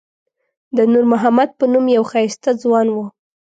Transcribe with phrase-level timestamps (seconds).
[0.75, 2.95] د نور محمد په نوم یو ښایسته ځوان و.